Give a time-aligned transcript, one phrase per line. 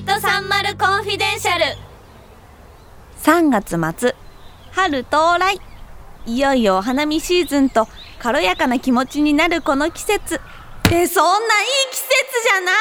[0.00, 1.64] ート30コンフィデンシャル。
[3.22, 4.14] 3月末。
[4.72, 5.58] 春到来。
[6.26, 7.88] いよいよお花見シーズンと
[8.18, 10.40] 軽やかな気持ちになるこの季節。
[10.90, 12.08] でそんないい季節
[12.42, 12.74] じゃない。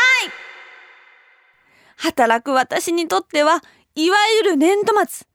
[1.97, 3.63] 働く私にとっては
[3.95, 5.25] いわゆる年度末。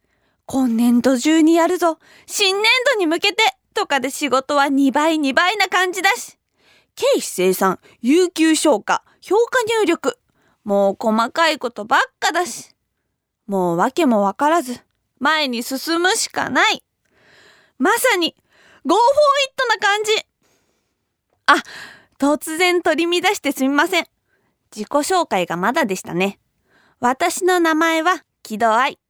[0.44, 1.98] 今年度中にやるぞ。
[2.26, 3.42] 新年度に向けて。
[3.72, 6.36] とかで仕事は2倍2倍な感じだし。
[6.94, 10.18] 経費生産有給消化評価入力
[10.70, 12.76] もう細かいことばっかだし。
[13.48, 14.78] もう訳もわからず。
[15.18, 16.84] 前に進むしかない。
[17.78, 18.36] まさに
[18.86, 19.00] Go for
[19.48, 20.12] it な感じ。
[21.46, 21.56] あ
[22.20, 24.06] 突然取り乱してすみません。
[24.70, 26.38] 自己紹介がまだでしたね。
[27.00, 29.00] 私の名前は木戸愛。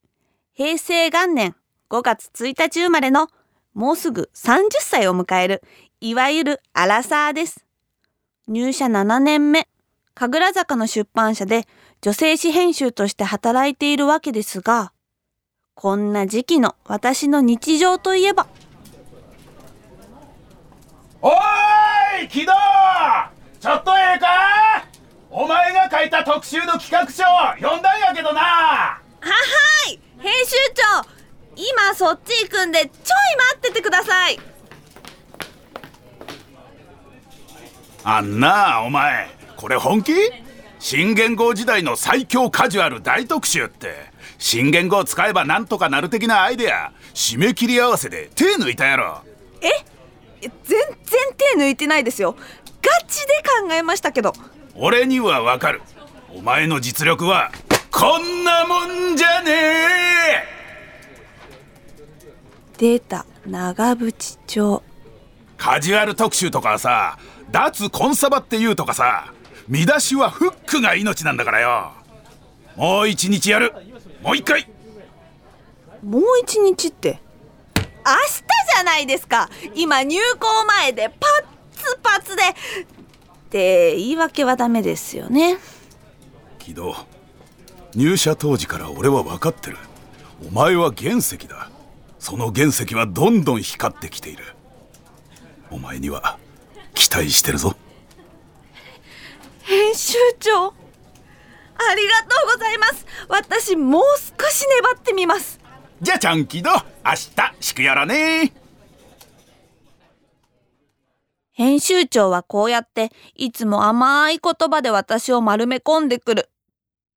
[0.55, 1.55] 平成元年
[1.91, 3.29] 5月1日生まれの
[3.75, 5.63] もうすぐ30歳を迎える
[6.01, 7.67] いわゆるアラサーです。
[8.49, 9.70] 入社7年目。
[10.21, 11.67] 神楽坂の出版社で
[12.03, 14.93] 女性誌編集として働いているわけですが
[15.75, 18.47] こんな時期の私の日常といえば。
[21.23, 22.53] おーい木戸!
[23.61, 24.85] ちょっとええか?
[25.31, 27.23] お前が書いた特集の企画書
[27.59, 28.41] 読んだんやけどな!
[28.43, 29.33] はは
[29.91, 29.99] い!
[30.19, 31.09] 編集長
[31.57, 34.39] 今そっち行くんでちょい待っててください!
[38.05, 40.15] あんなお前これ本気？
[40.79, 43.95] 新元号時代の最強カジュアル大特集って。
[44.39, 46.93] 新元号使えばなんとかなる的なアイデア。
[47.13, 49.23] 締め切り合わせで手抜いたやろ。
[49.61, 49.69] え？
[50.41, 50.89] 全然
[51.37, 52.37] 手抜いてないですよ。
[52.81, 54.33] ガチで考えましたけど。
[54.75, 55.83] 俺にはわかる。
[56.35, 57.53] お前の実力は
[57.91, 60.45] こんなもんじゃねえ！
[62.79, 63.27] 出た。
[63.47, 64.83] 長渕町。
[65.59, 67.19] カジュアル特集とかはさ
[67.51, 69.35] 脱コンサバっていうとかさ
[69.71, 71.93] 見出しはフックが命なんだからよ。
[72.75, 73.73] もう一日やる。
[74.21, 74.69] もう一回。
[76.03, 77.21] もう一日って？
[77.77, 78.43] 明日
[78.75, 79.49] じゃないですか。
[79.77, 82.43] 今入校前でパッツパツで。
[82.43, 82.47] っ
[83.51, 85.59] て言い訳はダメですよね。
[86.59, 86.93] 木戸
[87.95, 89.77] 入社当時から俺は分かってる。
[90.45, 91.71] お前は原石だ。
[92.19, 94.57] その原石はどんどん光ってきている。
[95.71, 96.39] お前には
[96.95, 97.77] 期待してるぞ
[100.11, 100.67] 編集長。
[100.67, 100.73] あ
[101.95, 103.07] りがとうございます。
[103.29, 105.61] 私もう少し粘ってみます。
[106.03, 106.79] じゃあちゃん木戸明
[107.37, 108.53] 日しくやらね。
[111.53, 116.51] 編集長はこうやっていつも甘い言葉で私を丸め込んでくる。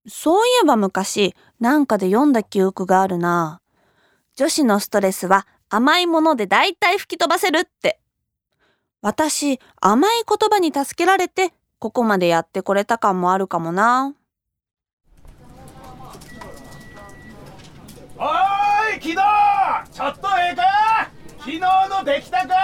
[0.07, 3.61] そういえば昔なんかで読んだ記憶があるな。
[4.35, 7.99] 女子のストレスは甘いもので大体吹き飛ばせるって。
[9.01, 14.13] 私甘い言葉に助けられてここまでやってこれた感もあるかもな。
[18.17, 19.19] おーい木戸
[19.91, 20.63] ちょっとええか？
[21.39, 22.55] 昨日のできたか？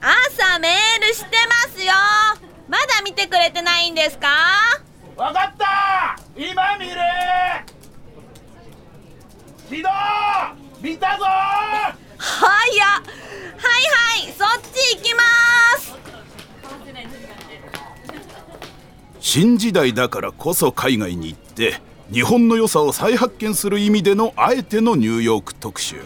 [0.00, 1.92] 朝メールしてますよ。
[2.68, 4.28] まだ見てくれてないんですか？
[5.16, 6.92] わかった今見る
[9.68, 9.88] 木戸
[10.80, 13.02] 見たぞはいやはい
[14.22, 15.22] はいそっち行きま
[15.80, 16.00] す
[19.22, 25.96] 新時代だからこそ海外に行って日本の良さを再発見する意味でのあえてのニューヨーク特集。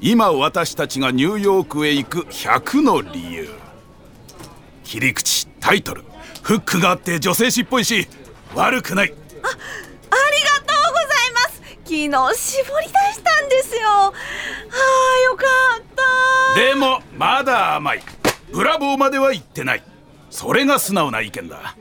[0.00, 3.48] 今私たちがニューヨークへ行く100の理由。
[4.82, 6.02] 切り口タイトル。
[6.42, 8.08] フックがあって女性誌っぽいし
[8.56, 9.06] 悪くない。
[9.06, 9.54] ありが
[10.66, 11.62] とうございます。
[11.84, 13.88] 昨日絞り出したんですよ。
[13.88, 15.44] ああよか
[15.78, 16.60] った。
[16.60, 18.02] でもまだ甘い。
[18.52, 19.84] ブラボーまでは言ってない。
[20.28, 21.76] それが素直な意見だ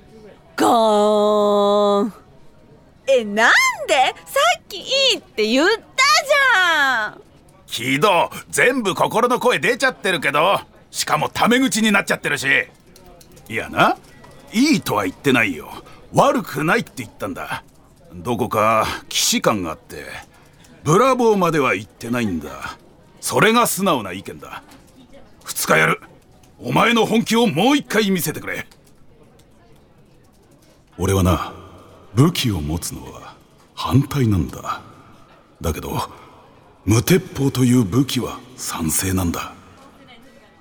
[0.62, 2.14] ゴーン。
[3.08, 3.52] えなん
[3.88, 3.94] で？
[4.26, 7.22] さっきいいって言ったじゃん。
[7.66, 10.60] 木戸全部心の声出ちゃってるけど
[10.92, 12.48] しかもタメ口になっちゃってるし。
[13.50, 13.98] いやな
[14.54, 15.72] いいとは言ってないよ。
[16.14, 17.64] 悪くないって言ったんだ。
[18.14, 20.06] どこか既視感があって。
[20.84, 22.78] ブラボーまでは言ってないんだ。
[23.20, 24.64] それが素直な意見だ。
[25.46, 26.02] 2日やる。
[26.60, 28.68] お前の本気をもう一回見せてくれ
[31.04, 31.52] 俺はな
[32.14, 33.34] 武器を持つのは
[33.74, 34.82] 反対なんだ。
[35.60, 35.98] だけど
[36.86, 39.54] 無鉄砲という武器は賛成なんだ。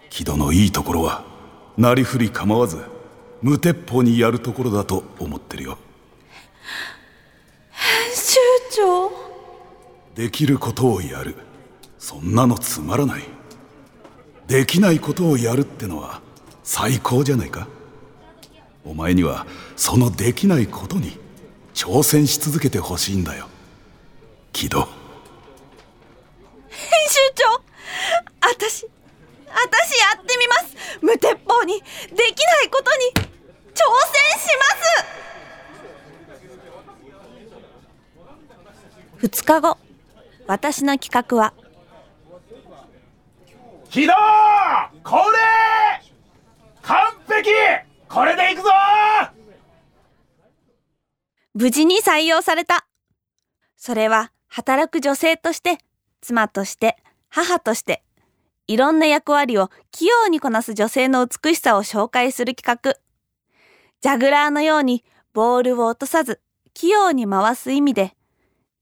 [0.09, 1.25] 木戸のいいところは
[1.77, 2.79] なりふり構わず
[3.43, 5.77] 無鉄砲にやるところだと思ってるよ。
[7.71, 8.39] 編集
[8.75, 9.11] 長？
[10.15, 11.35] できることをやる。
[11.99, 13.25] そんなのつまらない。
[14.47, 16.23] できないことをやるってのは
[16.63, 17.69] 最高じゃないか？
[18.85, 19.47] お前には
[19.77, 21.19] そのできないことに
[21.75, 23.47] 挑戦し続けてほしいんだよ。
[24.53, 24.89] 木戸編
[27.09, 27.63] 集長
[28.41, 28.87] 私
[29.49, 30.77] 私やってみます。
[31.03, 34.49] 無鉄砲にできないことに挑戦し
[39.19, 39.27] ます。
[39.27, 39.77] 2日後
[40.47, 41.53] 私の企画は。
[43.91, 44.13] 木戸
[45.03, 45.39] これ
[46.83, 47.51] 完璧
[48.09, 48.69] これでいくぞ
[51.55, 52.87] 無事に採用された。
[53.77, 55.79] それは働く女性として
[56.21, 56.97] 妻として
[57.29, 58.03] 母として
[58.67, 62.95] いろんな役割を器用にこなす女性の美しさを紹介する企画。
[64.01, 66.41] ジャグラーのようにボールを落とさず
[66.73, 68.15] 器用に回す意味で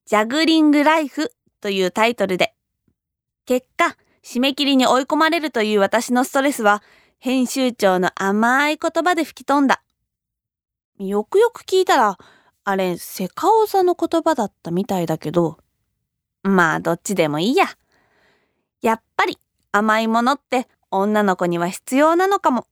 [0.04, 2.54] ジャグリングライフというタイトルで。
[3.46, 6.82] 結果締め切りに追い込まれるという私のストレスは
[7.18, 9.82] 編集長の甘い言葉で吹き飛んだ。
[10.98, 12.18] よくよく聞いたら
[12.70, 15.56] あれ、セカオザの言葉だったみたいだけど、
[16.42, 17.64] まあどっちでもいいや。
[18.82, 19.38] やっぱり
[19.72, 22.66] 甘いものって女の子には必要なのかも。